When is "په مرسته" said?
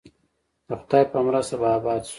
1.11-1.55